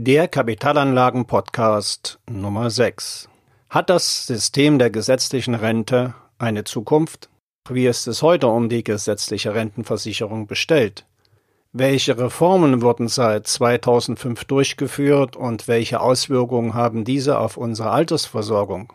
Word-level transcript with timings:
Der 0.00 0.28
Kapitalanlagen-Podcast 0.28 2.20
Nummer 2.30 2.70
6. 2.70 3.28
Hat 3.68 3.90
das 3.90 4.28
System 4.28 4.78
der 4.78 4.90
gesetzlichen 4.90 5.56
Rente 5.56 6.14
eine 6.38 6.62
Zukunft? 6.62 7.28
Wie 7.68 7.84
ist 7.84 8.06
es 8.06 8.22
heute 8.22 8.46
um 8.46 8.68
die 8.68 8.84
gesetzliche 8.84 9.56
Rentenversicherung 9.56 10.46
bestellt? 10.46 11.04
Welche 11.72 12.16
Reformen 12.16 12.80
wurden 12.80 13.08
seit 13.08 13.48
2005 13.48 14.44
durchgeführt 14.44 15.34
und 15.34 15.66
welche 15.66 16.00
Auswirkungen 16.00 16.74
haben 16.74 17.02
diese 17.02 17.36
auf 17.40 17.56
unsere 17.56 17.90
Altersversorgung? 17.90 18.92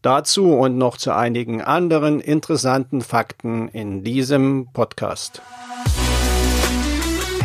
Dazu 0.00 0.54
und 0.54 0.78
noch 0.78 0.96
zu 0.96 1.14
einigen 1.14 1.60
anderen 1.60 2.18
interessanten 2.18 3.02
Fakten 3.02 3.68
in 3.68 4.04
diesem 4.04 4.68
Podcast. 4.72 5.42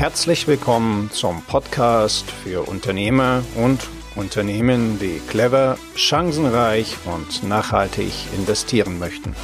Herzlich 0.02 0.48
willkommen 0.48 1.12
zum 1.12 1.44
Podcast 1.44 2.32
für 2.32 2.68
Unternehmer 2.68 3.44
und 3.56 3.88
Unternehmen, 4.16 4.98
die 4.98 5.22
clever, 5.30 5.78
chancenreich 5.94 6.98
und 7.06 7.48
nachhaltig 7.48 8.12
investieren 8.36 8.98
möchten. 8.98 9.36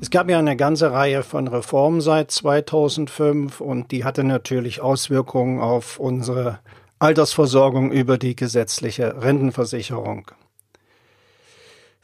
Es 0.00 0.10
gab 0.10 0.30
ja 0.30 0.38
eine 0.38 0.54
ganze 0.54 0.92
Reihe 0.92 1.24
von 1.24 1.48
Reformen 1.48 2.00
seit 2.00 2.30
2005 2.30 3.60
und 3.60 3.90
die 3.90 4.04
hatte 4.04 4.22
natürlich 4.22 4.80
Auswirkungen 4.80 5.60
auf 5.60 5.98
unsere 5.98 6.60
Altersversorgung 7.00 7.90
über 7.90 8.18
die 8.18 8.36
gesetzliche 8.36 9.20
Rentenversicherung. 9.20 10.30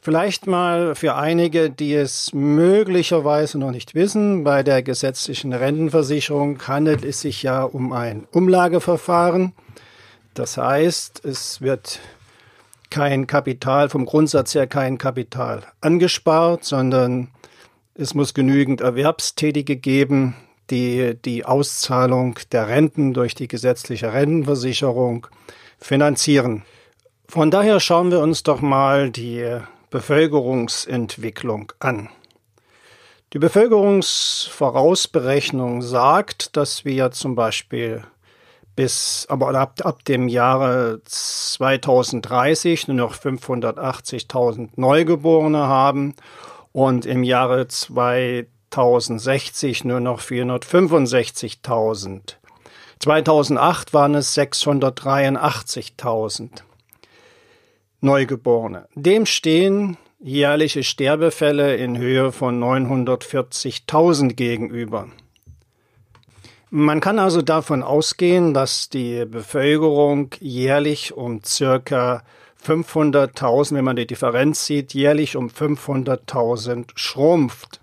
Vielleicht 0.05 0.45
mal 0.45 0.93
für 0.93 1.15
einige, 1.15 1.71
die 1.71 1.95
es 1.95 2.31
möglicherweise 2.31 3.57
noch 3.57 3.71
nicht 3.71 3.95
wissen, 3.95 4.43
bei 4.43 4.61
der 4.61 4.83
gesetzlichen 4.83 5.51
Rentenversicherung 5.51 6.61
handelt 6.67 7.03
es 7.03 7.21
sich 7.21 7.41
ja 7.41 7.63
um 7.63 7.91
ein 7.91 8.27
Umlageverfahren. 8.31 9.53
Das 10.35 10.57
heißt, 10.57 11.25
es 11.25 11.59
wird 11.59 12.01
kein 12.91 13.25
Kapital, 13.25 13.89
vom 13.89 14.05
Grundsatz 14.05 14.53
her 14.53 14.67
kein 14.67 14.99
Kapital 14.99 15.63
angespart, 15.81 16.65
sondern 16.65 17.29
es 17.95 18.13
muss 18.13 18.35
genügend 18.35 18.81
Erwerbstätige 18.81 19.75
geben, 19.75 20.35
die 20.69 21.15
die 21.25 21.45
Auszahlung 21.45 22.37
der 22.51 22.67
Renten 22.67 23.15
durch 23.15 23.33
die 23.33 23.47
gesetzliche 23.47 24.13
Rentenversicherung 24.13 25.25
finanzieren. 25.79 26.61
Von 27.27 27.49
daher 27.49 27.79
schauen 27.79 28.11
wir 28.11 28.19
uns 28.19 28.43
doch 28.43 28.61
mal 28.61 29.09
die 29.09 29.61
Bevölkerungsentwicklung 29.95 31.71
an. 31.79 32.09
Die 33.31 33.39
Bevölkerungsvorausberechnung 33.39 35.81
sagt, 35.81 36.57
dass 36.57 36.83
wir 36.83 37.11
zum 37.11 37.35
Beispiel 37.35 38.03
bis, 38.75 39.25
aber 39.29 39.55
ab, 39.55 39.79
ab 39.85 40.03
dem 40.03 40.27
Jahre 40.27 40.99
2030 41.05 42.89
nur 42.89 42.97
noch 42.97 43.15
580.000 43.15 44.71
Neugeborene 44.75 45.59
haben 45.59 46.13
und 46.73 47.05
im 47.05 47.23
Jahre 47.23 47.69
2060 47.69 49.85
nur 49.85 50.01
noch 50.01 50.19
465.000. 50.19 52.35
2008 52.99 53.93
waren 53.93 54.15
es 54.15 54.37
683.000. 54.37 56.63
Neugeborene. 58.05 58.87
Dem 58.95 59.25
stehen 59.25 59.97
jährliche 60.19 60.83
Sterbefälle 60.83 61.75
in 61.75 61.97
Höhe 61.97 62.31
von 62.31 62.63
940.000 62.63 64.33
gegenüber. 64.33 65.09
Man 66.69 66.99
kann 66.99 67.19
also 67.19 67.41
davon 67.41 67.83
ausgehen, 67.83 68.53
dass 68.53 68.89
die 68.89 69.25
Bevölkerung 69.25 70.29
jährlich 70.39 71.13
um 71.13 71.43
circa 71.43 72.23
500.000, 72.65 73.75
wenn 73.75 73.85
man 73.85 73.95
die 73.95 74.07
Differenz 74.07 74.65
sieht, 74.65 74.93
jährlich 74.93 75.35
um 75.35 75.47
500.000 75.47 76.89
schrumpft. 76.95 77.81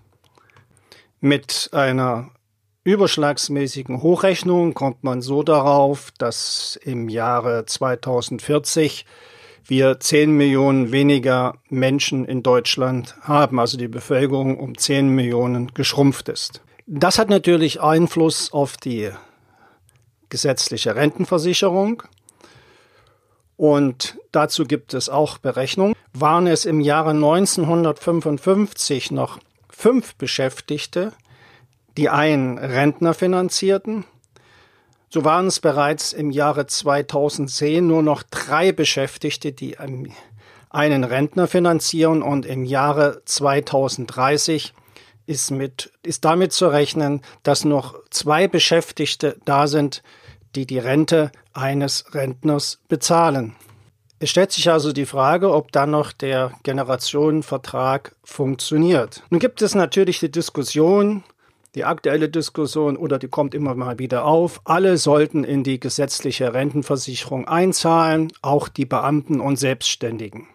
Mit 1.21 1.69
einer 1.71 2.31
überschlagsmäßigen 2.83 4.01
Hochrechnung 4.01 4.73
kommt 4.73 5.03
man 5.03 5.21
so 5.21 5.43
darauf, 5.43 6.11
dass 6.17 6.77
im 6.83 7.07
Jahre 7.07 7.65
2040 7.65 9.05
wir 9.65 9.99
10 9.99 10.31
Millionen 10.31 10.91
weniger 10.91 11.55
Menschen 11.69 12.25
in 12.25 12.43
Deutschland 12.43 13.15
haben, 13.21 13.59
also 13.59 13.77
die 13.77 13.87
Bevölkerung 13.87 14.59
um 14.59 14.77
10 14.77 15.09
Millionen 15.09 15.73
geschrumpft 15.73 16.29
ist. 16.29 16.61
Das 16.85 17.17
hat 17.17 17.29
natürlich 17.29 17.81
Einfluss 17.81 18.51
auf 18.51 18.77
die 18.77 19.09
gesetzliche 20.29 20.95
Rentenversicherung. 20.95 22.03
Und 23.55 24.17
dazu 24.31 24.65
gibt 24.65 24.93
es 24.93 25.07
auch 25.07 25.37
Berechnungen. 25.37 25.95
Waren 26.11 26.47
es 26.47 26.65
im 26.65 26.81
Jahre 26.81 27.11
1955 27.11 29.11
noch 29.11 29.39
fünf 29.69 30.15
Beschäftigte, 30.15 31.13
die 31.95 32.09
einen 32.09 32.57
Rentner 32.57 33.13
finanzierten, 33.13 34.05
so 35.13 35.23
waren 35.23 35.45
es 35.45 35.59
bereits 35.59 36.11
im 36.11 36.31
Jahre 36.31 36.65
2010 36.65 37.85
nur 37.85 38.01
noch 38.01 38.23
drei 38.23 38.71
Beschäftigte, 38.71 39.51
die 39.51 39.77
einen 39.77 41.03
Rentner 41.03 41.45
finanzieren 41.45 42.23
und 42.23 42.47
im 42.47 42.65
Jahre 42.65 43.21
2030 43.23 44.73
ist, 45.27 45.51
mit, 45.51 45.91
ist 46.01 46.25
damit 46.25 46.51
zu 46.51 46.67
rechnen, 46.67 47.21
dass 47.43 47.63
noch 47.63 47.93
zwei 48.09 48.47
Beschäftigte 48.47 49.37
da 49.45 49.67
sind, 49.67 50.01
die 50.55 50.65
die 50.65 50.79
Rente 50.79 51.31
eines 51.53 52.05
Rentners 52.15 52.79
bezahlen. 52.87 53.55
Es 54.17 54.31
stellt 54.31 54.51
sich 54.51 54.71
also 54.71 54.93
die 54.93 55.05
Frage, 55.05 55.53
ob 55.53 55.71
dann 55.71 55.91
noch 55.91 56.11
der 56.11 56.53
Generationenvertrag 56.63 58.15
funktioniert. 58.23 59.21
Nun 59.29 59.39
gibt 59.39 59.61
es 59.61 59.75
natürlich 59.75 60.19
die 60.21 60.31
Diskussion, 60.31 61.23
die 61.75 61.85
aktuelle 61.85 62.29
Diskussion 62.29 62.97
oder 62.97 63.17
die 63.17 63.27
kommt 63.27 63.55
immer 63.55 63.73
mal 63.75 63.99
wieder 63.99 64.25
auf. 64.25 64.61
Alle 64.63 64.97
sollten 64.97 65.43
in 65.43 65.63
die 65.63 65.79
gesetzliche 65.79 66.53
Rentenversicherung 66.53 67.47
einzahlen, 67.47 68.31
auch 68.41 68.67
die 68.67 68.85
Beamten 68.85 69.39
und 69.39 69.57
Selbstständigen. 69.57 70.47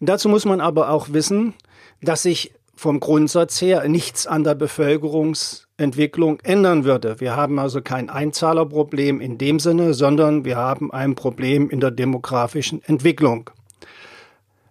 Dazu 0.00 0.28
muss 0.28 0.44
man 0.44 0.60
aber 0.60 0.90
auch 0.90 1.12
wissen, 1.12 1.54
dass 2.02 2.22
sich 2.22 2.52
vom 2.74 3.00
Grundsatz 3.00 3.60
her 3.62 3.88
nichts 3.88 4.26
an 4.26 4.44
der 4.44 4.54
Bevölkerungsentwicklung 4.54 6.40
ändern 6.40 6.84
würde. 6.84 7.20
Wir 7.20 7.34
haben 7.34 7.58
also 7.58 7.80
kein 7.80 8.10
Einzahlerproblem 8.10 9.20
in 9.20 9.38
dem 9.38 9.58
Sinne, 9.58 9.94
sondern 9.94 10.44
wir 10.44 10.56
haben 10.56 10.92
ein 10.92 11.14
Problem 11.14 11.70
in 11.70 11.80
der 11.80 11.90
demografischen 11.90 12.82
Entwicklung. 12.84 13.48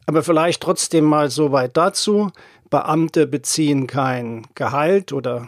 Aber 0.05 0.21
vielleicht 0.21 0.61
trotzdem 0.61 1.05
mal 1.05 1.31
so 1.31 1.51
weit 1.51 1.75
dazu. 1.77 2.29
Beamte 2.69 3.25
beziehen 3.25 3.87
kein 3.87 4.45
Gehalt 4.53 5.11
oder 5.11 5.47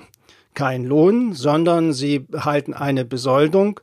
kein 0.57 0.85
Lohn, 0.85 1.33
sondern 1.33 1.93
sie 1.93 2.25
erhalten 2.31 2.73
eine 2.73 3.05
Besoldung 3.05 3.79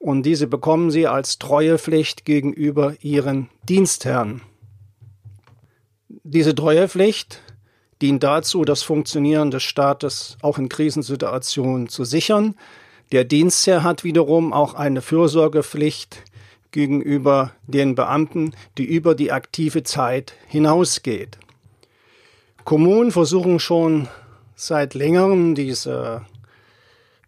und 0.00 0.24
diese 0.24 0.48
bekommen 0.48 0.90
sie 0.90 1.06
als 1.06 1.38
Treuepflicht 1.38 2.24
gegenüber 2.24 2.94
ihren 3.02 3.50
Dienstherren. 3.68 4.40
Diese 6.08 6.56
Treuepflicht 6.56 7.40
dient 8.02 8.24
dazu, 8.24 8.64
das 8.64 8.82
Funktionieren 8.82 9.52
des 9.52 9.62
Staates 9.62 10.36
auch 10.42 10.58
in 10.58 10.68
Krisensituationen 10.68 11.88
zu 11.88 12.02
sichern. 12.02 12.56
Der 13.12 13.22
Dienstherr 13.22 13.84
hat 13.84 14.02
wiederum 14.02 14.52
auch 14.52 14.74
eine 14.74 15.02
Fürsorgepflicht 15.02 16.24
gegenüber 16.72 17.52
den 17.68 17.94
Beamten, 17.94 18.54
die 18.76 18.86
über 18.86 19.14
die 19.14 19.30
aktive 19.30 19.84
Zeit 19.84 20.32
hinausgeht. 20.48 21.38
Kommunen 22.64 23.12
versuchen 23.12 23.60
schon 23.60 24.08
seit 24.58 24.94
längerem 24.94 25.54
diese 25.54 26.22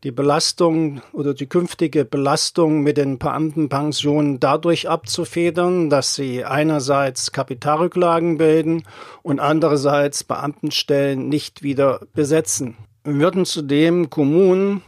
die 0.03 0.11
Belastung 0.11 1.03
oder 1.13 1.35
die 1.35 1.47
künftige 1.47 2.05
Belastung 2.07 2.81
mit 2.81 2.97
den 2.97 3.19
Beamtenpensionen 3.19 4.41
dadurch 4.41 4.89
abzufedern, 4.89 5.91
dass 5.91 6.15
sie 6.15 6.45
einerseits 6.45 7.33
Kapitalrücklagen 7.33 8.39
bilden 8.39 8.83
und 9.23 9.41
andererseits 9.41 10.25
Beamtenstellen 10.25 11.29
nicht 11.29 11.63
wieder 11.63 12.01
besetzen. 12.15 12.77
Würden 13.05 13.45
zudem 13.45 14.09
Kommunen 14.09 14.83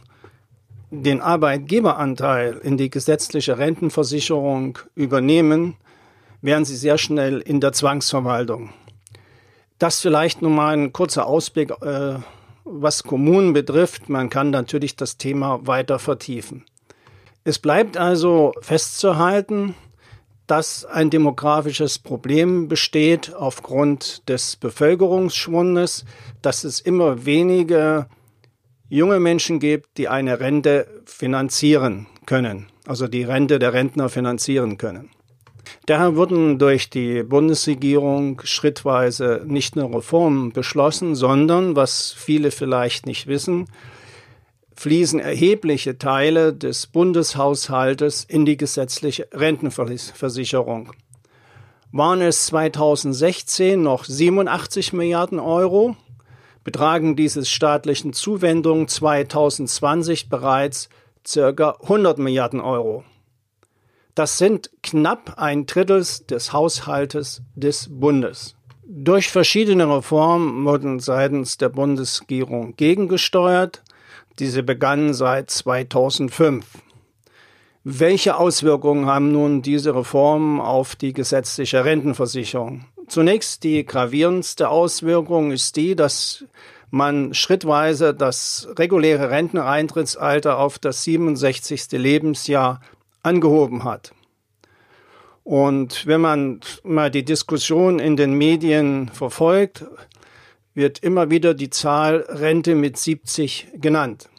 den 0.89 1.21
Arbeitgeberanteil 1.21 2.59
in 2.63 2.77
die 2.77 2.89
gesetzliche 2.89 3.57
Rentenversicherung 3.57 4.79
übernehmen, 4.95 5.75
wären 6.41 6.65
sie 6.65 6.75
sehr 6.75 6.97
schnell 6.97 7.39
in 7.39 7.61
der 7.61 7.71
Zwangsverwaltung. 7.71 8.71
Das 9.83 9.99
vielleicht 9.99 10.41
nur 10.41 10.49
mal 10.49 10.77
ein 10.77 10.93
kurzer 10.93 11.27
Ausblick, 11.27 11.71
äh, 11.81 12.13
was 12.63 13.03
Kommunen 13.03 13.51
betrifft. 13.51 14.07
Man 14.07 14.29
kann 14.29 14.49
natürlich 14.49 14.95
das 14.95 15.17
Thema 15.17 15.67
weiter 15.67 15.99
vertiefen. 15.99 16.63
Es 17.43 17.59
bleibt 17.59 17.97
also 17.97 18.53
festzuhalten, 18.61 19.75
dass 20.47 20.85
ein 20.85 21.09
demografisches 21.09 21.99
Problem 21.99 22.69
besteht 22.69 23.33
aufgrund 23.35 24.29
des 24.29 24.55
Bevölkerungsschwundes, 24.55 26.05
dass 26.41 26.63
es 26.63 26.79
immer 26.79 27.25
weniger 27.25 28.07
junge 28.87 29.19
Menschen 29.19 29.59
gibt, 29.59 29.97
die 29.97 30.07
eine 30.07 30.39
Rente 30.39 30.87
finanzieren 31.03 32.07
können, 32.25 32.67
also 32.87 33.09
die 33.09 33.23
Rente 33.23 33.59
der 33.59 33.73
Rentner 33.73 34.07
finanzieren 34.07 34.77
können. 34.77 35.09
Daher 35.85 36.15
wurden 36.15 36.59
durch 36.59 36.89
die 36.89 37.23
Bundesregierung 37.23 38.41
schrittweise 38.43 39.43
nicht 39.45 39.75
nur 39.75 39.93
Reformen 39.95 40.51
beschlossen, 40.51 41.15
sondern, 41.15 41.75
was 41.75 42.11
viele 42.11 42.51
vielleicht 42.51 43.05
nicht 43.05 43.27
wissen, 43.27 43.67
fließen 44.75 45.19
erhebliche 45.19 45.97
Teile 45.97 46.53
des 46.53 46.87
Bundeshaushaltes 46.87 48.23
in 48.23 48.45
die 48.45 48.57
gesetzliche 48.57 49.27
Rentenversicherung. 49.31 50.91
Waren 51.91 52.21
es 52.21 52.47
2016 52.47 53.81
noch 53.81 54.03
87 54.03 54.93
Milliarden 54.93 55.39
Euro, 55.39 55.95
betragen 56.63 57.15
diese 57.15 57.45
staatlichen 57.45 58.13
Zuwendungen 58.13 58.87
2020 58.87 60.29
bereits 60.29 60.89
circa 61.25 61.77
100 61.81 62.17
Milliarden 62.17 62.61
Euro. 62.61 63.03
Das 64.15 64.37
sind 64.37 64.69
knapp 64.83 65.35
ein 65.37 65.65
Drittel 65.65 66.05
des 66.29 66.53
Haushaltes 66.53 67.41
des 67.55 67.87
Bundes. 67.89 68.55
Durch 68.85 69.29
verschiedene 69.29 69.89
Reformen 69.89 70.65
wurden 70.65 70.99
seitens 70.99 71.57
der 71.57 71.69
Bundesregierung 71.69 72.75
gegengesteuert. 72.75 73.81
Diese 74.39 74.61
begannen 74.61 75.13
seit 75.13 75.49
2005. 75.49 76.65
Welche 77.83 78.37
Auswirkungen 78.37 79.07
haben 79.07 79.31
nun 79.31 79.61
diese 79.61 79.95
Reformen 79.95 80.61
auf 80.61 80.95
die 80.95 81.13
gesetzliche 81.13 81.83
Rentenversicherung? 81.83 82.85
Zunächst 83.07 83.63
die 83.63 83.83
gravierendste 83.83 84.69
Auswirkung 84.69 85.51
ist 85.51 85.75
die, 85.75 85.95
dass 85.95 86.45
man 86.89 87.33
schrittweise 87.33 88.13
das 88.13 88.69
reguläre 88.77 89.31
Renteneintrittsalter 89.31 90.59
auf 90.59 90.77
das 90.77 91.03
67. 91.03 91.91
Lebensjahr 91.93 92.79
angehoben 93.23 93.83
hat. 93.83 94.13
Und 95.43 96.05
wenn 96.05 96.21
man 96.21 96.61
mal 96.83 97.11
die 97.11 97.25
Diskussion 97.25 97.99
in 97.99 98.15
den 98.15 98.33
Medien 98.33 99.09
verfolgt, 99.09 99.85
wird 100.73 100.99
immer 100.99 101.29
wieder 101.29 101.53
die 101.53 101.69
Zahl 101.69 102.25
Rente 102.29 102.75
mit 102.75 102.97
70 102.97 103.67
genannt. 103.75 104.29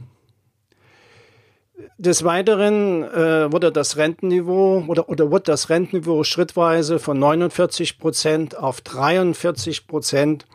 Des 1.99 2.25
Weiteren 2.25 3.05
äh, 3.05 3.53
wurde 3.53 3.71
das 3.71 3.97
Rentenniveau 3.97 4.85
oder, 4.89 5.09
oder 5.09 5.31
wird 5.31 5.49
das 5.49 5.71
Rentenniveau 5.71 6.25
schrittweise 6.25 6.99
von 6.99 7.19
49 7.19 7.99
Prozent 7.99 8.57
auf 8.57 8.81
43 8.81 9.87
Prozent 9.87 10.47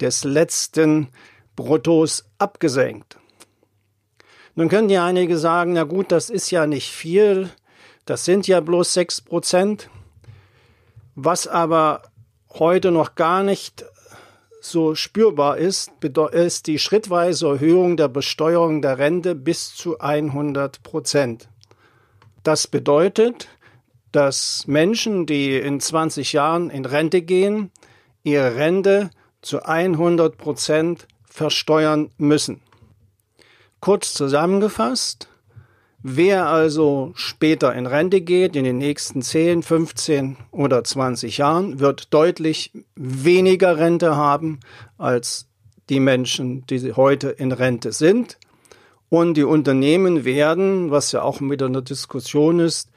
des 0.00 0.24
letzten 0.24 1.08
Bruttos 1.54 2.30
abgesenkt. 2.38 3.18
Nun 4.54 4.68
können 4.68 4.88
ja 4.88 5.04
einige 5.04 5.36
sagen, 5.36 5.74
na 5.74 5.84
gut, 5.84 6.12
das 6.12 6.30
ist 6.30 6.50
ja 6.50 6.66
nicht 6.66 6.90
viel, 6.90 7.50
das 8.06 8.24
sind 8.24 8.46
ja 8.46 8.60
bloß 8.60 8.94
sechs 8.94 9.20
Prozent. 9.20 9.90
Was 11.14 11.46
aber 11.46 12.02
heute 12.50 12.90
noch 12.90 13.14
gar 13.14 13.42
nicht 13.42 13.84
so 14.60 14.94
spürbar 14.94 15.58
ist, 15.58 15.90
ist 16.32 16.66
die 16.66 16.78
schrittweise 16.78 17.48
Erhöhung 17.48 17.96
der 17.96 18.08
Besteuerung 18.08 18.82
der 18.82 18.98
Rente 18.98 19.34
bis 19.34 19.74
zu 19.74 19.98
100 19.98 20.82
Prozent. 20.82 21.48
Das 22.42 22.66
bedeutet, 22.66 23.48
dass 24.12 24.66
Menschen, 24.66 25.26
die 25.26 25.56
in 25.56 25.80
20 25.80 26.32
Jahren 26.32 26.70
in 26.70 26.84
Rente 26.84 27.22
gehen, 27.22 27.70
ihre 28.22 28.56
Rente 28.56 29.10
zu 29.42 29.62
100 29.62 30.36
Prozent 30.36 31.06
versteuern 31.28 32.10
müssen. 32.18 32.60
Kurz 33.80 34.14
zusammengefasst, 34.14 35.28
Wer 36.02 36.46
also 36.46 37.12
später 37.14 37.74
in 37.74 37.86
Rente 37.86 38.20
geht, 38.20 38.54
in 38.54 38.64
den 38.64 38.78
nächsten 38.78 39.22
10, 39.22 39.62
15 39.62 40.36
oder 40.50 40.84
20 40.84 41.38
Jahren, 41.38 41.80
wird 41.80 42.12
deutlich 42.14 42.72
weniger 42.94 43.78
Rente 43.78 44.16
haben 44.16 44.60
als 44.98 45.46
die 45.88 46.00
Menschen, 46.00 46.66
die 46.66 46.92
heute 46.92 47.30
in 47.30 47.52
Rente 47.52 47.92
sind. 47.92 48.38
Und 49.08 49.34
die 49.34 49.44
Unternehmen 49.44 50.24
werden, 50.24 50.90
was 50.90 51.12
ja 51.12 51.22
auch 51.22 51.40
mit 51.40 51.62
einer 51.62 51.82
Diskussion 51.82 52.58
ist, 52.60 52.90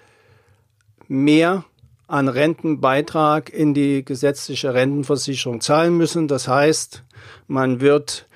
mehr 1.08 1.66
an 2.08 2.28
Rentenbeitrag 2.28 3.54
in 3.54 3.76
die 3.76 4.04
gesetzliche 4.04 4.74
Rentenversicherung 4.74 5.62
zahlen 5.62 5.96
müssen. 5.96 6.28
Das 6.28 6.48
heißt, 6.48 7.04
man 7.48 7.82
wird 7.82 8.28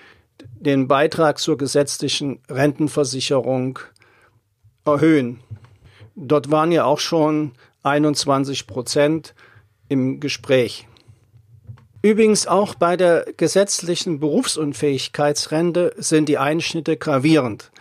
den 0.60 0.88
Beitrag 0.88 1.40
zur 1.40 1.58
gesetzlichen 1.58 2.40
Rentenversicherung 2.50 3.80
erhöhen. 4.86 5.40
Dort 6.16 6.52
waren 6.52 6.72
ja 6.72 6.86
auch 6.86 7.00
schon 7.00 7.54
21 7.84 8.68
Prozent 8.68 9.34
im 9.90 10.20
Gespräch. 10.20 10.88
Übrigens 12.02 12.48
auch 12.48 12.76
bei 12.76 12.98
der 12.98 13.26
gesetzlichen 13.38 14.20
Berufsunfähigkeitsrente 14.20 15.94
sind 15.98 16.28
die 16.28 16.38
Einschnitte 16.38 16.98
gravierend. 16.98 17.72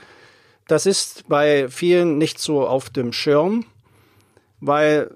Das 0.69 0.87
ist 0.87 1.29
bei 1.29 1.69
vielen 1.69 2.19
nicht 2.19 2.39
so 2.39 2.67
auf 2.67 2.89
dem 2.89 3.13
Schirm, 3.13 3.67
weil 4.61 5.11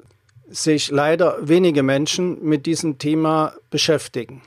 sich 0.48 0.90
leider 0.90 1.36
wenige 1.40 1.82
Menschen 1.82 2.44
mit 2.44 2.66
diesem 2.66 2.98
Thema 2.98 3.54
beschäftigen. 3.70 4.42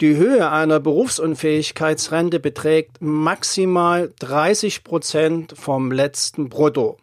Die 0.00 0.16
Höhe 0.16 0.48
einer 0.48 0.78
Berufsunfähigkeitsrente 0.78 2.38
beträgt 2.38 3.00
maximal 3.00 4.12
30 4.20 4.84
Prozent 4.84 5.54
vom 5.58 5.90
letzten 5.90 6.48
Brutto. 6.48 6.98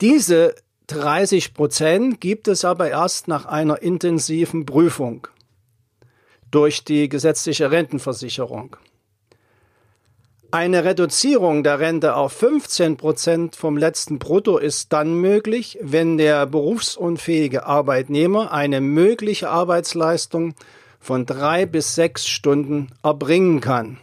Diese 0.00 0.56
30 0.88 1.54
Prozent 1.54 2.20
gibt 2.20 2.48
es 2.48 2.64
aber 2.64 2.90
erst 2.90 3.28
nach 3.28 3.46
einer 3.46 3.80
intensiven 3.80 4.66
Prüfung 4.66 5.28
durch 6.50 6.82
die 6.82 7.08
gesetzliche 7.08 7.70
Rentenversicherung. 7.70 8.76
Eine 10.50 10.84
Reduzierung 10.84 11.62
der 11.62 11.78
Rente 11.78 12.16
auf 12.16 12.32
15 12.32 12.96
Prozent 12.96 13.54
vom 13.54 13.78
letzten 13.78 14.18
Brutto 14.18 14.58
ist 14.58 14.92
dann 14.92 15.14
möglich, 15.14 15.78
wenn 15.80 16.18
der 16.18 16.44
berufsunfähige 16.46 17.64
Arbeitnehmer 17.66 18.52
eine 18.52 18.80
mögliche 18.80 19.48
Arbeitsleistung 19.48 20.54
von 21.02 21.26
drei 21.26 21.66
bis 21.66 21.96
sechs 21.96 22.28
Stunden 22.28 22.92
erbringen 23.02 23.60
kann. 23.60 23.98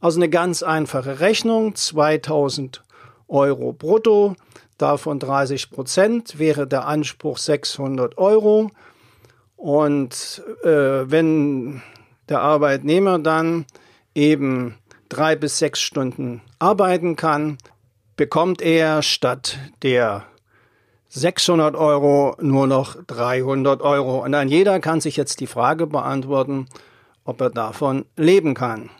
Also 0.00 0.20
eine 0.20 0.30
ganz 0.30 0.62
einfache 0.62 1.18
Rechnung, 1.18 1.74
2000 1.74 2.84
Euro 3.26 3.72
brutto, 3.72 4.36
davon 4.78 5.18
30 5.18 5.70
Prozent 5.70 6.38
wäre 6.38 6.68
der 6.68 6.86
Anspruch 6.86 7.36
600 7.36 8.16
Euro. 8.16 8.70
Und 9.56 10.42
äh, 10.62 11.10
wenn 11.10 11.82
der 12.28 12.40
Arbeitnehmer 12.40 13.18
dann 13.18 13.66
eben 14.14 14.76
drei 15.08 15.34
bis 15.34 15.58
sechs 15.58 15.80
Stunden 15.80 16.42
arbeiten 16.60 17.16
kann, 17.16 17.58
bekommt 18.14 18.62
er 18.62 19.02
statt 19.02 19.58
der 19.82 20.24
600 21.10 21.74
Euro 21.74 22.36
nur 22.40 22.66
noch 22.66 22.96
300 23.06 23.82
Euro. 23.82 24.24
Und 24.24 24.32
dann 24.32 24.48
jeder 24.48 24.80
kann 24.80 25.00
sich 25.00 25.16
jetzt 25.16 25.40
die 25.40 25.46
Frage 25.46 25.86
beantworten, 25.86 26.66
ob 27.24 27.40
er 27.40 27.50
davon 27.50 28.06
leben 28.16 28.54
kann. 28.54 28.90